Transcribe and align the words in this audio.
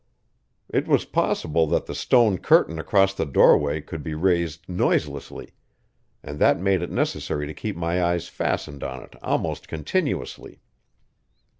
It 0.67 0.87
was 0.87 1.05
possible 1.05 1.67
that 1.67 1.85
the 1.85 1.93
stone 1.93 2.39
curtain 2.39 2.79
across 2.79 3.13
the 3.13 3.23
doorway 3.27 3.81
could 3.81 4.01
be 4.01 4.15
raised 4.15 4.67
noiselessly, 4.67 5.51
and 6.23 6.39
that 6.39 6.57
made 6.59 6.81
it 6.81 6.89
necessary 6.89 7.45
to 7.45 7.53
keep 7.53 7.75
my 7.75 8.03
eyes 8.03 8.27
fastened 8.27 8.83
on 8.83 9.03
it 9.03 9.13
almost 9.21 9.67
continuously. 9.67 10.59